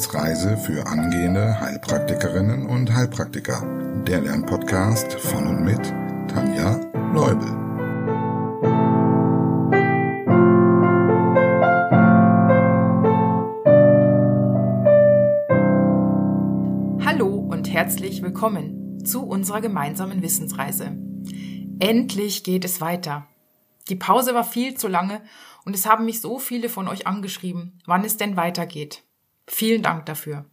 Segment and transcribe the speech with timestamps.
[0.00, 3.62] Wissensreise für angehende Heilpraktikerinnen und Heilpraktiker.
[4.06, 5.92] Der Lernpodcast von und mit
[6.26, 6.80] Tanja
[7.12, 7.46] Leubel.
[17.04, 20.96] Hallo und herzlich willkommen zu unserer gemeinsamen Wissensreise.
[21.78, 23.26] Endlich geht es weiter.
[23.90, 25.20] Die Pause war viel zu lange
[25.66, 29.04] und es haben mich so viele von euch angeschrieben, wann es denn weitergeht.
[29.52, 30.46] Vielen Dank dafür.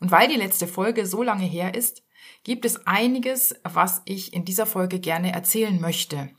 [0.00, 2.02] Und weil die letzte Folge so lange her ist,
[2.42, 6.30] gibt es einiges, was ich in dieser Folge gerne erzählen möchte.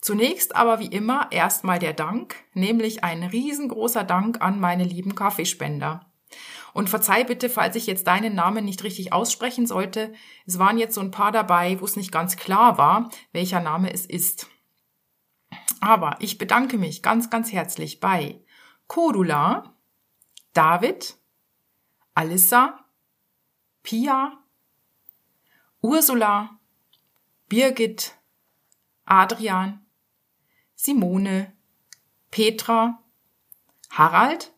[0.00, 6.06] Zunächst aber wie immer erstmal der Dank, nämlich ein riesengroßer Dank an meine lieben Kaffeespender.
[6.72, 10.12] Und verzeih bitte, falls ich jetzt deinen Namen nicht richtig aussprechen sollte.
[10.46, 13.92] Es waren jetzt so ein paar dabei, wo es nicht ganz klar war, welcher Name
[13.92, 14.46] es ist.
[15.80, 18.40] Aber ich bedanke mich ganz, ganz herzlich bei
[18.86, 19.74] Cordula,
[20.52, 21.14] David,
[22.16, 22.74] Alissa,
[23.82, 24.32] Pia,
[25.84, 26.50] Ursula,
[27.48, 28.12] Birgit,
[29.08, 29.80] Adrian,
[30.76, 31.52] Simone,
[32.30, 32.98] Petra,
[33.90, 34.50] Harald,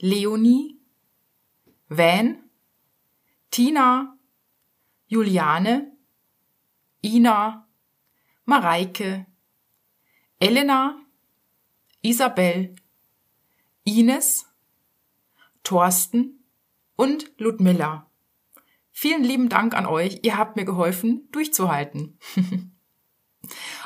[0.00, 0.76] Leonie,
[1.90, 2.42] Van,
[3.50, 4.14] Tina,
[5.10, 5.92] Juliane,
[7.04, 7.64] Ina,
[8.46, 9.26] Mareike,
[10.40, 10.96] Elena,
[12.02, 12.74] Isabel,
[13.86, 14.44] Ines,
[15.64, 16.44] Thorsten
[16.96, 18.10] und Ludmilla.
[18.92, 20.20] Vielen lieben Dank an euch.
[20.22, 22.18] Ihr habt mir geholfen, durchzuhalten.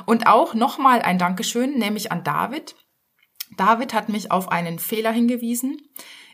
[0.07, 2.77] und auch nochmal ein Dankeschön, nämlich an David.
[3.57, 5.81] David hat mich auf einen Fehler hingewiesen.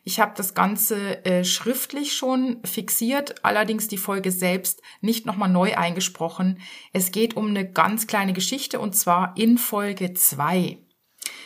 [0.03, 5.77] Ich habe das Ganze äh, schriftlich schon fixiert, allerdings die Folge selbst nicht nochmal neu
[5.77, 6.61] eingesprochen.
[6.93, 10.79] Es geht um eine ganz kleine Geschichte und zwar in Folge 2.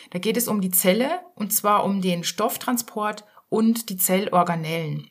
[0.09, 5.09] Da geht es um die Zelle und zwar um den Stofftransport und die Zellorganellen.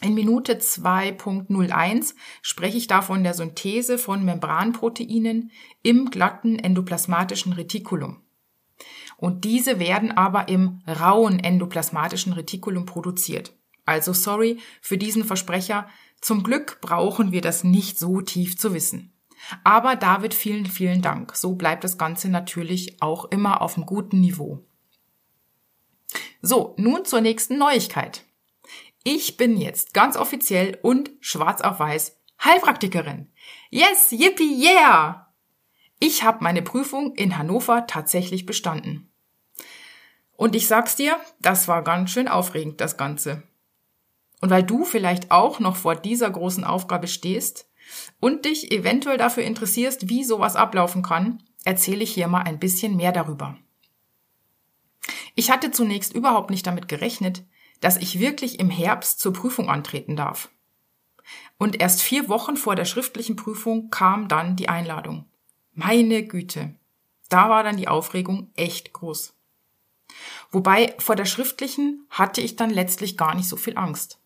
[0.00, 5.50] In Minute 2.01 spreche ich da von der Synthese von Membranproteinen
[5.82, 8.20] im glatten endoplasmatischen Retikulum.
[9.16, 13.56] Und diese werden aber im rauen endoplasmatischen Retikulum produziert.
[13.86, 15.88] Also sorry für diesen Versprecher.
[16.20, 19.12] Zum Glück brauchen wir das nicht so tief zu wissen.
[19.62, 21.36] Aber David, vielen, vielen Dank.
[21.36, 24.66] So bleibt das Ganze natürlich auch immer auf einem guten Niveau.
[26.46, 28.22] So, nun zur nächsten Neuigkeit.
[29.02, 33.32] Ich bin jetzt ganz offiziell und schwarz auf weiß Heilpraktikerin.
[33.70, 35.32] Yes, yippie, yeah!
[36.00, 39.10] Ich habe meine Prüfung in Hannover tatsächlich bestanden.
[40.36, 43.42] Und ich sag's dir, das war ganz schön aufregend, das Ganze.
[44.42, 47.70] Und weil du vielleicht auch noch vor dieser großen Aufgabe stehst
[48.20, 52.96] und dich eventuell dafür interessierst, wie sowas ablaufen kann, erzähle ich hier mal ein bisschen
[52.96, 53.56] mehr darüber.
[55.34, 57.44] Ich hatte zunächst überhaupt nicht damit gerechnet,
[57.80, 60.48] dass ich wirklich im Herbst zur Prüfung antreten darf.
[61.58, 65.26] Und erst vier Wochen vor der schriftlichen Prüfung kam dann die Einladung.
[65.72, 66.74] Meine Güte.
[67.28, 69.34] Da war dann die Aufregung echt groß.
[70.50, 74.20] Wobei vor der schriftlichen hatte ich dann letztlich gar nicht so viel Angst.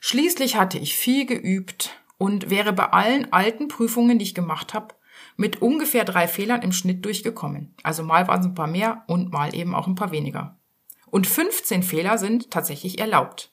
[0.00, 4.94] Schließlich hatte ich viel geübt und wäre bei allen alten Prüfungen, die ich gemacht habe,
[5.36, 7.74] mit ungefähr drei Fehlern im Schnitt durchgekommen.
[7.82, 10.58] Also mal waren es ein paar mehr und mal eben auch ein paar weniger.
[11.06, 13.52] Und 15 Fehler sind tatsächlich erlaubt.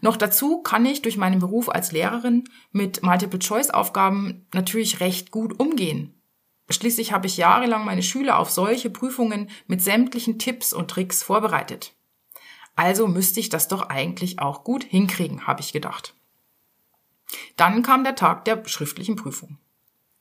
[0.00, 6.14] Noch dazu kann ich durch meinen Beruf als Lehrerin mit Multiple-Choice-Aufgaben natürlich recht gut umgehen.
[6.70, 11.94] Schließlich habe ich jahrelang meine Schüler auf solche Prüfungen mit sämtlichen Tipps und Tricks vorbereitet.
[12.76, 16.14] Also müsste ich das doch eigentlich auch gut hinkriegen, habe ich gedacht.
[17.56, 19.58] Dann kam der Tag der schriftlichen Prüfung.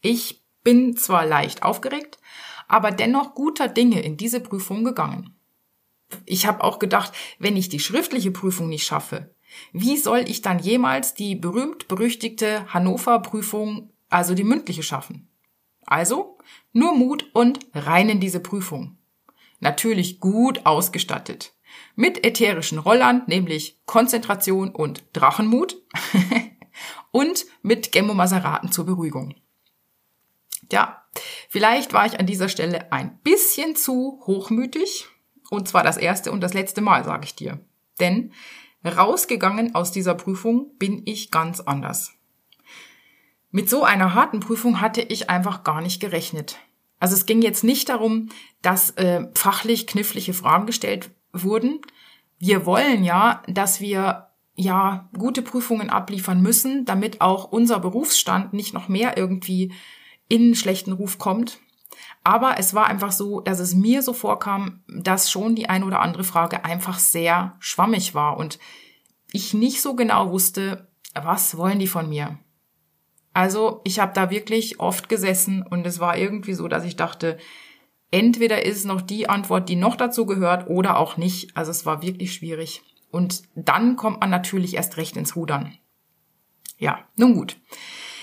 [0.02, 2.20] Ich bin zwar leicht aufgeregt,
[2.68, 5.36] aber dennoch guter Dinge in diese Prüfung gegangen.
[6.26, 9.34] Ich habe auch gedacht, wenn ich die schriftliche Prüfung nicht schaffe,
[9.74, 15.28] wie soll ich dann jemals die berühmt-berüchtigte Hannover-Prüfung, also die mündliche, schaffen?
[15.86, 16.38] Also,
[16.72, 18.98] nur Mut und rein in diese Prüfung.
[19.60, 21.54] Natürlich gut ausgestattet.
[21.96, 25.82] Mit ätherischen Rollern, nämlich Konzentration und Drachenmut.
[27.12, 29.36] und mit Gemmomaseraten zur Beruhigung.
[30.72, 31.04] Ja,
[31.50, 35.08] vielleicht war ich an dieser Stelle ein bisschen zu hochmütig.
[35.50, 37.60] Und zwar das erste und das letzte Mal, sage ich dir.
[38.00, 38.34] Denn
[38.86, 42.14] Rausgegangen aus dieser Prüfung bin ich ganz anders.
[43.52, 46.58] Mit so einer harten Prüfung hatte ich einfach gar nicht gerechnet.
[47.00, 48.30] Also es ging jetzt nicht darum,
[48.62, 51.82] dass äh, fachlich knifflige Fragen gestellt wurden.
[52.38, 58.74] Wir wollen ja, dass wir ja gute Prüfungen abliefern müssen, damit auch unser Berufsstand nicht
[58.74, 59.74] noch mehr irgendwie
[60.30, 61.60] in schlechten Ruf kommt.
[62.24, 66.02] Aber es war einfach so, dass es mir so vorkam, dass schon die eine oder
[66.02, 68.60] andere Frage einfach sehr schwammig war und
[69.32, 72.40] ich nicht so genau wusste, was wollen die von mir.
[73.34, 77.38] Also ich habe da wirklich oft gesessen und es war irgendwie so, dass ich dachte,
[78.12, 81.56] entweder ist noch die Antwort, die noch dazu gehört oder auch nicht.
[81.56, 82.82] Also es war wirklich schwierig.
[83.12, 85.78] Und dann kommt man natürlich erst recht ins Rudern.
[86.78, 87.58] Ja, nun gut.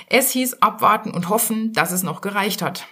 [0.06, 2.86] Es hieß abwarten und hoffen, dass es noch gereicht hat.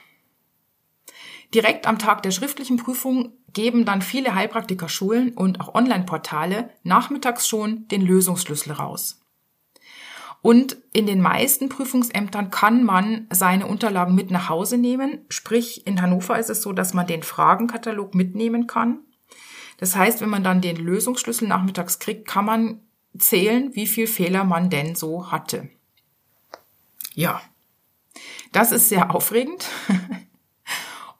[1.55, 7.87] Direkt am Tag der schriftlichen Prüfung geben dann viele Heilpraktikerschulen und auch Online-Portale nachmittags schon
[7.89, 9.21] den Lösungsschlüssel raus.
[10.43, 15.25] Und in den meisten Prüfungsämtern kann man seine Unterlagen mit nach Hause nehmen.
[15.31, 18.99] Sprich, in Hannover ist es so, dass man den Fragenkatalog mitnehmen kann.
[19.79, 22.81] Das heißt, wenn man dann den Lösungsschlüssel nachmittags kriegt, kann man
[23.17, 25.71] zählen, wie viel Fehler man denn so hatte.
[27.15, 27.41] Ja,
[28.53, 29.67] das ist sehr aufregend.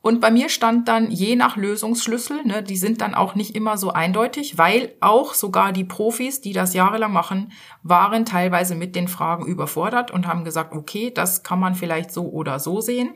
[0.01, 3.75] Und bei mir stand dann je nach Lösungsschlüssel, ne, die sind dann auch nicht immer
[3.75, 7.51] so eindeutig, weil auch sogar die Profis, die das jahrelang machen,
[7.81, 12.29] waren teilweise mit den Fragen überfordert und haben gesagt, okay, das kann man vielleicht so
[12.29, 13.15] oder so sehen.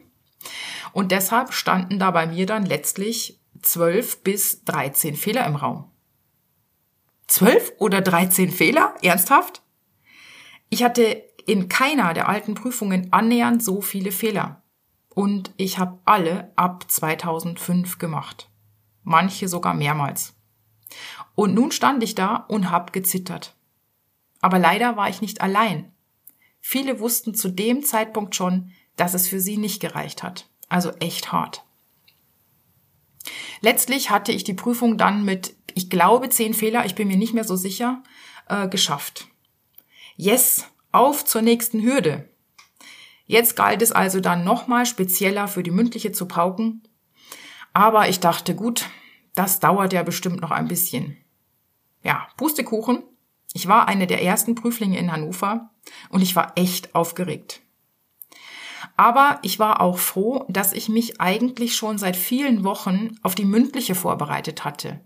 [0.91, 5.91] Und deshalb standen da bei mir dann letztlich zwölf bis dreizehn Fehler im Raum.
[7.27, 8.95] Zwölf oder dreizehn Fehler?
[9.03, 9.61] Ernsthaft?
[10.69, 14.61] Ich hatte in keiner der alten Prüfungen annähernd so viele Fehler
[15.09, 18.51] und ich habe alle ab 2005 gemacht.
[19.03, 20.35] Manche sogar mehrmals.
[21.33, 23.55] Und nun stand ich da und hab gezittert.
[24.41, 25.91] Aber leider war ich nicht allein.
[26.59, 30.47] Viele wussten zu dem Zeitpunkt schon, dass es für sie nicht gereicht hat.
[30.67, 31.65] Also echt hart.
[33.61, 37.33] Letztlich hatte ich die Prüfung dann mit, ich glaube, zehn Fehler, ich bin mir nicht
[37.33, 38.03] mehr so sicher,
[38.47, 39.27] äh, geschafft.
[40.15, 42.29] Yes, auf zur nächsten Hürde.
[43.25, 46.81] Jetzt galt es also dann nochmal spezieller für die mündliche zu pauken.
[47.73, 48.89] Aber ich dachte, gut,
[49.35, 51.17] das dauert ja bestimmt noch ein bisschen.
[52.03, 53.03] Ja, Pustekuchen.
[53.53, 55.69] Ich war eine der ersten Prüflinge in Hannover
[56.09, 57.61] und ich war echt aufgeregt.
[58.97, 63.45] Aber ich war auch froh, dass ich mich eigentlich schon seit vielen Wochen auf die
[63.45, 64.99] mündliche vorbereitet hatte.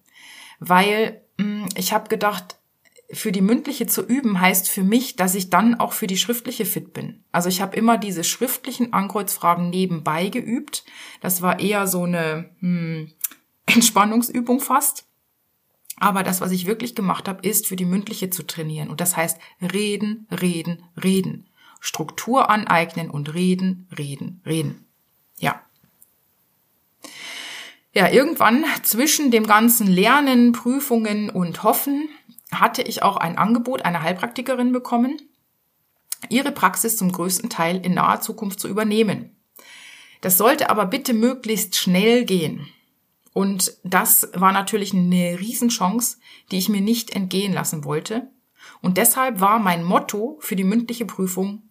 [0.59, 2.57] Weil mh, hm, ich habe gedacht,
[3.13, 6.65] für die mündliche zu üben heißt für mich, dass ich dann auch für die schriftliche
[6.65, 7.23] fit bin.
[7.31, 10.83] Also ich habe immer diese schriftlichen Ankreuzfragen nebenbei geübt.
[11.21, 13.11] Das war eher so eine hm,
[13.65, 15.05] Entspannungsübung fast.
[15.97, 18.89] Aber das, was ich wirklich gemacht habe, ist für die mündliche zu trainieren.
[18.89, 21.47] Und das heißt reden, reden, reden.
[21.79, 24.85] Struktur aneignen und reden, reden, reden.
[25.37, 25.61] Ja.
[27.93, 32.09] Ja, irgendwann zwischen dem ganzen Lernen, Prüfungen und Hoffen
[32.59, 35.21] hatte ich auch ein Angebot einer Heilpraktikerin bekommen,
[36.29, 39.35] ihre Praxis zum größten Teil in naher Zukunft zu übernehmen.
[40.21, 42.67] Das sollte aber bitte möglichst schnell gehen.
[43.33, 46.17] Und das war natürlich eine Riesenchance,
[46.51, 48.29] die ich mir nicht entgehen lassen wollte.
[48.81, 51.63] Und deshalb war mein Motto für die mündliche Prüfung,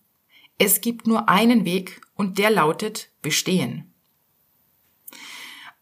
[0.58, 3.93] es gibt nur einen Weg und der lautet bestehen.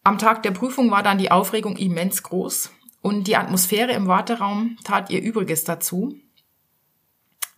[0.03, 2.71] Am Tag der Prüfung war dann die Aufregung immens groß.
[3.03, 6.15] Und die Atmosphäre im Warteraum tat ihr Übriges dazu.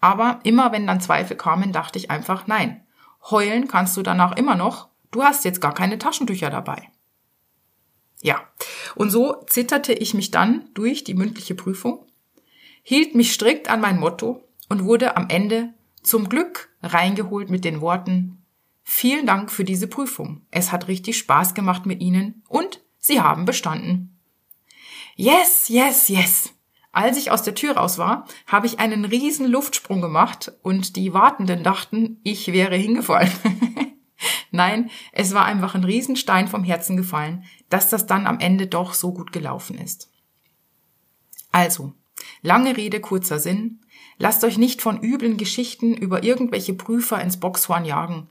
[0.01, 2.85] Aber immer wenn dann Zweifel kamen, dachte ich einfach, nein,
[3.31, 6.91] heulen kannst du danach immer noch, du hast jetzt gar keine Taschentücher dabei.
[8.21, 8.41] Ja,
[8.95, 12.07] und so zitterte ich mich dann durch die mündliche Prüfung,
[12.83, 17.81] hielt mich strikt an mein Motto und wurde am Ende zum Glück reingeholt mit den
[17.81, 18.43] Worten
[18.83, 20.43] Vielen Dank für diese Prüfung.
[20.51, 24.12] Es hat richtig Spaß gemacht mit Ihnen und Sie haben bestanden.
[25.17, 26.55] Yes, yes, yes.
[26.93, 31.15] Als ich aus der Tür raus war, habe ich einen riesen Luftsprung gemacht und die
[31.15, 33.33] Wartenden dachten, ich wäre hingefallen.
[34.51, 38.93] Nein, es war einfach ein Riesenstein vom Herzen gefallen, dass das dann am Ende doch
[38.93, 40.11] so gut gelaufen ist.
[41.51, 41.95] Also,
[42.43, 43.81] lange Rede, kurzer Sinn.
[44.19, 48.29] Lasst euch nicht von üblen Geschichten über irgendwelche Prüfer ins Boxhorn jagen.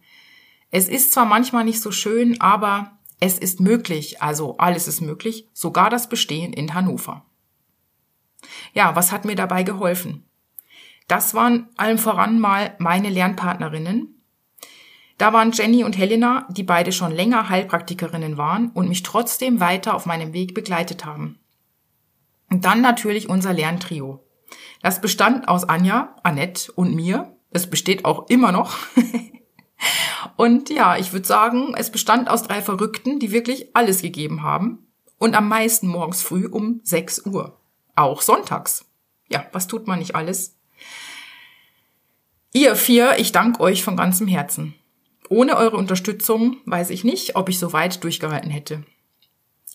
[0.70, 5.48] Es ist zwar manchmal nicht so schön, aber es ist möglich, also alles ist möglich,
[5.54, 7.24] sogar das Bestehen in Hannover.
[8.74, 10.26] Ja, was hat mir dabei geholfen?
[11.08, 14.24] Das waren allem voran mal meine Lernpartnerinnen.
[15.20, 19.94] Da waren Jenny und Helena, die beide schon länger Heilpraktikerinnen waren und mich trotzdem weiter
[19.94, 21.38] auf meinem Weg begleitet haben.
[22.50, 24.26] Und dann natürlich unser Lerntrio.
[24.82, 27.38] Das bestand aus Anja, Annette und mir.
[27.52, 28.76] Es besteht auch immer noch.
[30.36, 34.88] Und ja, ich würde sagen, es bestand aus drei Verrückten, die wirklich alles gegeben haben.
[35.18, 37.60] Und am meisten morgens früh um 6 Uhr.
[37.96, 38.86] Auch sonntags.
[39.30, 40.58] Ja, was tut man nicht alles?
[42.54, 44.74] Ihr vier, ich danke euch von ganzem Herzen.
[45.30, 48.84] ohne eure Unterstützung weiß ich nicht, ob ich so weit durchgehalten hätte.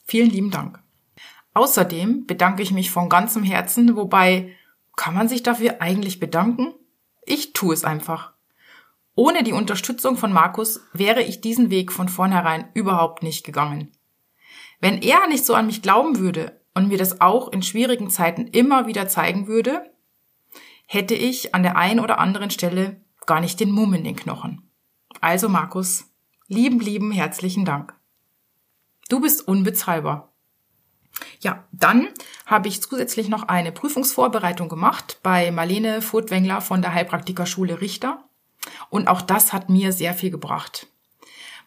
[0.04, 0.78] Vielen lieben Dank.
[1.54, 4.52] Außerdem bedanke ich mich von ganzem Herzen, wobei
[4.94, 6.74] kann man sich dafür eigentlich bedanken?
[7.24, 8.34] Ich tue es einfach.
[9.16, 13.90] Ohne die Unterstützung von Markus wäre ich diesen Weg von vornherein überhaupt nicht gegangen.
[14.78, 18.46] Wenn er nicht so an mich glauben würde und mir das auch in schwierigen Zeiten
[18.46, 19.90] immer wieder zeigen würde,
[20.86, 24.70] hätte ich an der einen oder anderen Stelle gar nicht den Mumm in den Knochen.
[25.22, 26.04] Also Markus,
[26.46, 27.94] lieben, lieben herzlichen Dank.
[29.08, 30.34] Du bist unbezahlbar.
[31.40, 32.08] Ja, dann
[32.44, 38.28] habe ich zusätzlich noch eine Prüfungsvorbereitung gemacht bei Marlene Furtwängler von der Heilpraktikerschule Richter.
[38.90, 40.86] Und auch das hat mir sehr viel gebracht.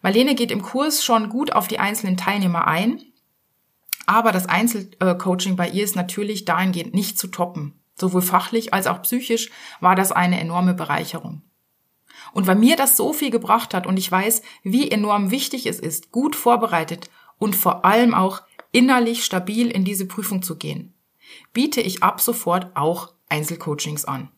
[0.02, 3.02] Marlene geht im Kurs schon gut auf die einzelnen Teilnehmer ein,
[4.06, 7.74] aber das Einzelcoaching bei ihr ist natürlich dahingehend nicht zu toppen.
[7.94, 9.50] Sowohl fachlich als auch psychisch
[9.80, 11.42] war das eine enorme Bereicherung.
[12.32, 15.78] Und weil mir das so viel gebracht hat und ich weiß, wie enorm wichtig es
[15.78, 20.94] ist, gut vorbereitet und vor allem auch innerlich stabil in diese Prüfung zu gehen,
[21.52, 24.30] biete ich ab sofort auch Einzelcoachings an.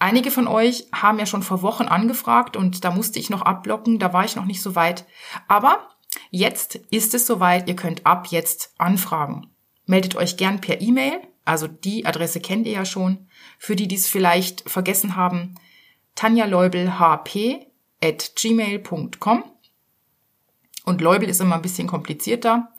[0.00, 3.98] Einige von euch haben ja schon vor Wochen angefragt und da musste ich noch abblocken,
[3.98, 5.04] da war ich noch nicht so weit.
[5.46, 5.90] Aber
[6.30, 9.48] jetzt ist es soweit, ihr könnt ab jetzt anfragen.
[9.84, 13.28] Meldet euch gern per E-Mail, also die Adresse kennt ihr ja schon.
[13.58, 15.56] Für die, die es vielleicht vergessen haben,
[16.14, 17.66] tanjaleubelhp
[18.02, 19.44] at gmail.com.
[20.86, 22.72] Und Leubel ist immer ein bisschen komplizierter.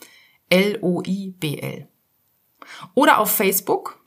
[0.49, 1.87] L-O-I-B-L.
[2.95, 4.03] Oder auf Facebook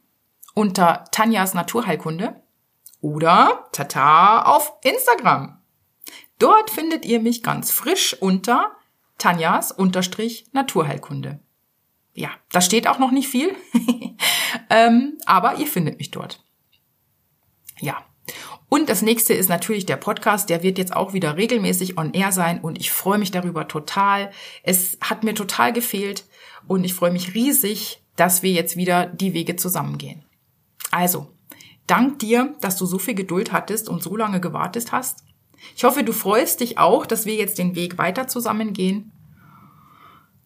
[0.54, 2.42] unter Tanjas Naturheilkunde
[3.04, 5.58] oder Tata auf Instagram.
[6.38, 8.72] Dort findet ihr mich ganz frisch unter
[9.18, 9.74] Tanjas
[10.52, 11.38] Naturheilkunde.
[12.14, 13.54] Ja, da steht auch noch nicht viel,
[14.70, 16.42] ähm, aber ihr findet mich dort.
[17.78, 18.02] Ja.
[18.70, 20.48] Und das nächste ist natürlich der Podcast.
[20.48, 24.30] Der wird jetzt auch wieder regelmäßig on air sein und ich freue mich darüber total.
[24.62, 26.24] Es hat mir total gefehlt
[26.66, 30.24] und ich freue mich riesig, dass wir jetzt wieder die Wege zusammengehen.
[30.90, 31.33] Also,
[31.86, 35.24] Dank dir, dass du so viel Geduld hattest und so lange gewartet hast.
[35.76, 39.12] Ich hoffe, du freust dich auch, dass wir jetzt den Weg weiter zusammengehen.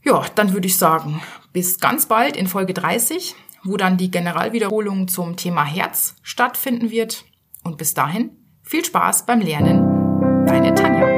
[0.04, 1.20] Ja, dann würde ich sagen,
[1.52, 7.24] bis ganz bald in Folge 30, wo dann die Generalwiederholung zum Thema Herz stattfinden wird.
[7.64, 8.30] Und bis dahin
[8.62, 10.46] viel Spaß beim Lernen.
[10.46, 11.17] Deine Tanja.